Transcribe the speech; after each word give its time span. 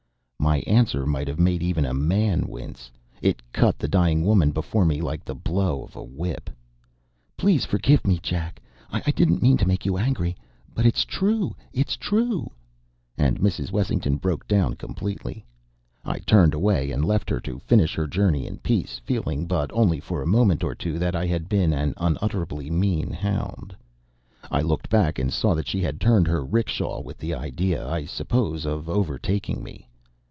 My 0.51 0.57
answer 0.61 1.05
might 1.05 1.27
have 1.27 1.37
made 1.39 1.61
even 1.61 1.85
a 1.85 1.93
man 1.93 2.47
wince. 2.47 2.89
It 3.21 3.43
cut 3.53 3.77
the 3.77 3.87
dying 3.87 4.25
woman 4.25 4.51
before 4.51 4.85
me 4.85 4.99
like 4.99 5.23
the 5.23 5.35
blow 5.35 5.83
of 5.83 5.95
a 5.95 6.03
whip. 6.03 6.49
"Please 7.37 7.63
forgive 7.63 8.05
me, 8.07 8.17
Jack; 8.21 8.59
I 8.91 8.99
didn't 9.11 9.43
mean 9.43 9.55
to 9.57 9.67
make 9.67 9.85
you 9.85 9.97
angry; 9.97 10.35
but 10.73 10.83
it's 10.83 11.05
true, 11.05 11.55
it's 11.71 11.95
true!" 11.95 12.49
And 13.19 13.39
Mrs. 13.39 13.71
Wessington 13.71 14.17
broke 14.17 14.47
down 14.47 14.73
completely. 14.73 15.45
I 16.03 16.17
turned 16.19 16.55
away 16.55 16.89
and 16.89 17.05
left 17.05 17.29
her 17.29 17.39
to 17.41 17.59
finish 17.59 17.93
her 17.93 18.07
journey 18.07 18.47
in 18.47 18.57
peace, 18.57 18.99
feeling, 19.05 19.45
but 19.45 19.71
only 19.71 19.99
for 19.99 20.23
a 20.23 20.27
moment 20.27 20.63
or 20.63 20.73
two, 20.73 20.97
that 20.97 21.15
I 21.15 21.27
had 21.27 21.49
been 21.49 21.71
an 21.71 21.93
unutterably 21.97 22.71
mean 22.71 23.11
hound. 23.11 23.75
I 24.49 24.63
looked 24.63 24.89
back, 24.89 25.19
and 25.19 25.31
saw 25.31 25.53
that 25.53 25.67
she 25.67 25.81
had 25.81 26.01
turned 26.01 26.27
her 26.27 26.43
'rickshaw 26.43 26.99
with 26.99 27.19
the 27.19 27.35
idea, 27.35 27.87
I 27.87 28.05
suppose, 28.05 28.65
of 28.65 28.89
overtaking 28.89 29.63
me. 29.63 29.87